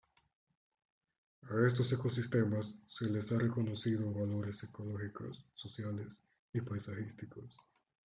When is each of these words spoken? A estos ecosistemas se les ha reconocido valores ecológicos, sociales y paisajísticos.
A 1.43 1.67
estos 1.67 1.93
ecosistemas 1.93 2.75
se 2.87 3.05
les 3.05 3.31
ha 3.31 3.37
reconocido 3.37 4.11
valores 4.11 4.63
ecológicos, 4.63 5.45
sociales 5.53 6.23
y 6.53 6.61
paisajísticos. 6.61 7.55